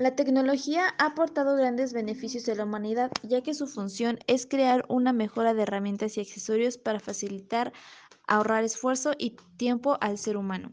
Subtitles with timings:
[0.00, 4.86] La tecnología ha aportado grandes beneficios a la humanidad, ya que su función es crear
[4.88, 7.74] una mejora de herramientas y accesorios para facilitar,
[8.26, 10.72] ahorrar esfuerzo y tiempo al ser humano.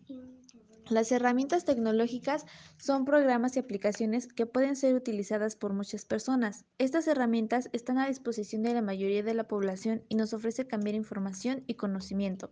[0.87, 2.45] Las herramientas tecnológicas
[2.77, 6.63] son programas y aplicaciones que pueden ser utilizadas por muchas personas.
[6.77, 10.95] Estas herramientas están a disposición de la mayoría de la población y nos ofrece cambiar
[10.95, 12.49] información y conocimiento.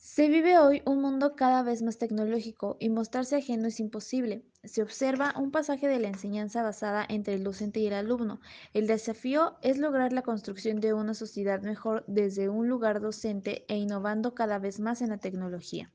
[0.00, 4.44] Se vive hoy un mundo cada vez más tecnológico y mostrarse ajeno es imposible.
[4.64, 8.40] Se observa un pasaje de la enseñanza basada entre el docente y el alumno.
[8.72, 13.76] El desafío es lograr la construcción de una sociedad mejor desde un lugar docente e
[13.76, 15.92] innovando cada vez más en la tecnología.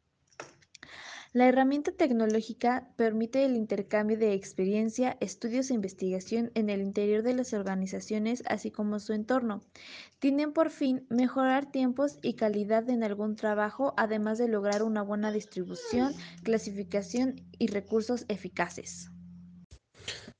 [1.33, 7.33] La herramienta tecnológica permite el intercambio de experiencia, estudios e investigación en el interior de
[7.33, 9.63] las organizaciones, así como su entorno.
[10.19, 15.31] Tienen por fin mejorar tiempos y calidad en algún trabajo, además de lograr una buena
[15.31, 19.09] distribución, clasificación y recursos eficaces.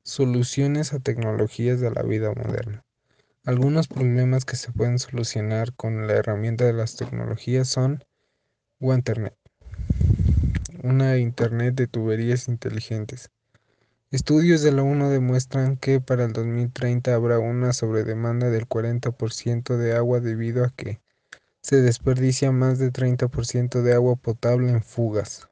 [0.04, 2.84] Soluciones a tecnologías de la vida moderna.
[3.46, 8.04] Algunos problemas que se pueden solucionar con la herramienta de las tecnologías son
[8.80, 9.36] Internet
[10.84, 13.32] una Internet de tuberías inteligentes.
[14.12, 19.96] Estudios de la ONU demuestran que para el 2030 habrá una sobredemanda del 40% de
[19.96, 21.00] agua debido a que
[21.62, 25.48] se desperdicia más de 30% de agua potable en fugas.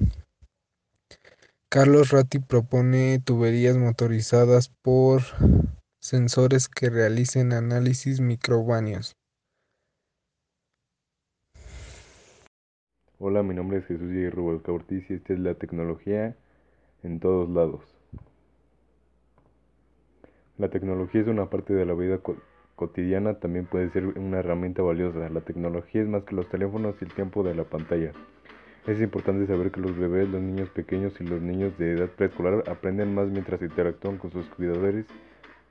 [1.70, 5.24] Carlos Ratti propone tuberías motorizadas por
[6.02, 9.16] sensores que realicen análisis microbanos.
[13.24, 14.32] Hola, mi nombre es Jesús Y.
[14.32, 16.36] Rubalca Ortiz y esta es la tecnología
[17.04, 17.84] en todos lados.
[20.58, 22.20] La tecnología es una parte de la vida
[22.76, 25.30] cotidiana, también puede ser una herramienta valiosa.
[25.30, 28.12] La tecnología es más que los teléfonos y el tiempo de la pantalla.
[28.88, 32.64] Es importante saber que los bebés, los niños pequeños y los niños de edad preescolar
[32.72, 35.06] aprenden más mientras interactúan con sus cuidadores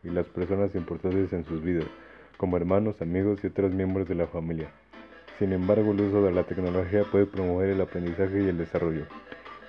[0.05, 1.89] y las personas importantes en sus vidas,
[2.37, 4.71] como hermanos, amigos y otros miembros de la familia.
[5.41, 9.07] Sin embargo, el uso de la tecnología puede promover el aprendizaje y el desarrollo.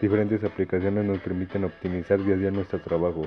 [0.02, 3.22] Diferentes aplicaciones nos permiten optimizar día a día nuestro trabajo,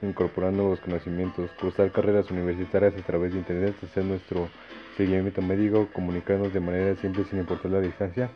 [0.00, 4.48] incorporando nuevos conocimientos, cursar carreras universitarias a través de Internet, hacer nuestro
[4.96, 8.30] seguimiento médico, comunicarnos de manera simple sin importar la distancia,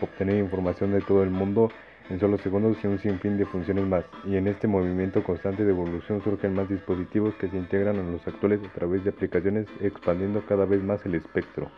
[0.00, 1.70] obtener información de todo el mundo
[2.10, 4.04] en solo segundos y un sinfín de funciones más.
[4.24, 8.26] Y en este movimiento constante de evolución surgen más dispositivos que se integran a los
[8.26, 11.70] actuales a través de aplicaciones, expandiendo cada vez más el espectro.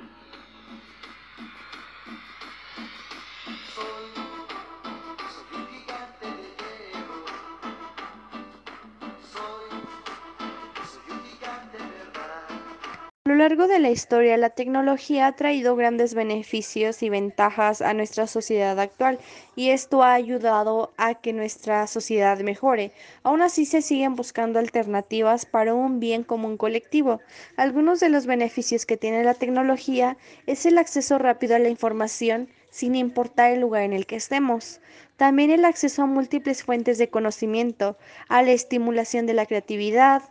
[13.28, 17.92] A lo largo de la historia, la tecnología ha traído grandes beneficios y ventajas a
[17.92, 19.18] nuestra sociedad actual
[19.54, 22.90] y esto ha ayudado a que nuestra sociedad mejore.
[23.22, 27.20] Aún así se siguen buscando alternativas para un bien común colectivo.
[27.58, 30.16] Algunos de los beneficios que tiene la tecnología
[30.46, 34.80] es el acceso rápido a la información sin importar el lugar en el que estemos.
[35.16, 37.96] También el acceso a múltiples fuentes de conocimiento,
[38.28, 40.22] a la estimulación de la creatividad,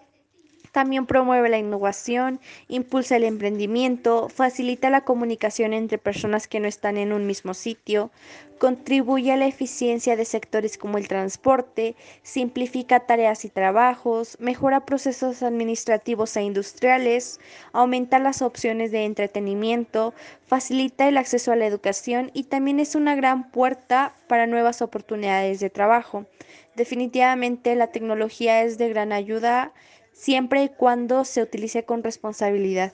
[0.77, 6.97] también promueve la innovación, impulsa el emprendimiento, facilita la comunicación entre personas que no están
[6.97, 8.11] en un mismo sitio,
[8.59, 15.41] contribuye a la eficiencia de sectores como el transporte, simplifica tareas y trabajos, mejora procesos
[15.41, 17.39] administrativos e industriales,
[17.73, 20.13] aumenta las opciones de entretenimiento,
[20.45, 25.59] facilita el acceso a la educación y también es una gran puerta para nuevas oportunidades
[25.59, 26.27] de trabajo.
[26.75, 29.73] Definitivamente la tecnología es de gran ayuda
[30.17, 32.91] siempre y cuando se utilice con responsabilidad.